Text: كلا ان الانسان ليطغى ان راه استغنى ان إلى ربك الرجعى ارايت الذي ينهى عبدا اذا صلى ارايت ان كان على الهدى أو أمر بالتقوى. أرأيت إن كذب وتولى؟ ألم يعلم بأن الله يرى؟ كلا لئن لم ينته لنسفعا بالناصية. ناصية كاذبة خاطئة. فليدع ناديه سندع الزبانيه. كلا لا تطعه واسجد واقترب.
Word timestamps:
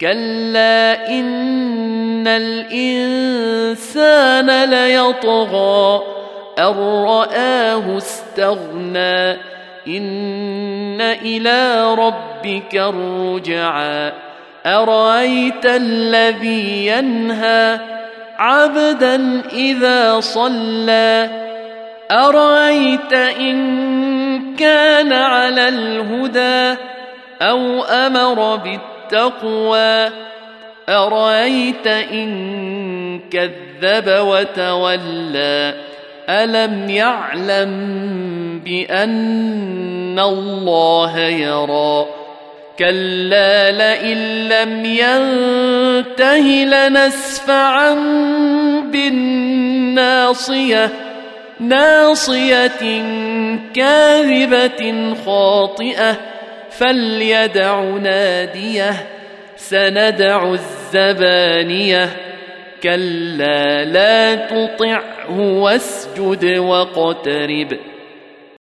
كلا 0.00 1.08
ان 1.08 2.28
الانسان 2.28 3.70
ليطغى 4.64 6.02
ان 6.58 6.74
راه 7.06 7.96
استغنى 7.96 9.32
ان 9.88 11.00
إلى 11.00 11.94
ربك 11.94 12.74
الرجعى 12.74 14.12
ارايت 14.66 15.66
الذي 15.66 16.86
ينهى 16.86 17.78
عبدا 18.38 19.42
اذا 19.52 20.20
صلى 20.20 21.30
ارايت 22.10 23.12
ان 23.12 24.56
كان 24.56 25.12
على 25.12 25.68
الهدى 25.68 26.80
أو 27.42 27.82
أمر 27.82 28.56
بالتقوى. 28.56 30.08
أرأيت 30.88 31.86
إن 31.86 33.20
كذب 33.30 34.04
وتولى؟ 34.08 35.74
ألم 36.28 36.90
يعلم 36.90 37.70
بأن 38.64 40.18
الله 40.18 41.18
يرى؟ 41.18 42.06
كلا 42.78 43.70
لئن 43.70 44.48
لم 44.48 44.84
ينته 44.84 46.46
لنسفعا 46.64 47.94
بالناصية. 48.92 50.90
ناصية 51.60 53.02
كاذبة 53.74 55.14
خاطئة. 55.26 56.16
فليدع 56.70 57.80
ناديه 57.80 59.06
سندع 59.56 60.52
الزبانيه. 60.52 62.08
كلا 62.82 63.84
لا 63.84 64.34
تطعه 64.34 65.40
واسجد 65.40 66.44
واقترب. 66.44 67.78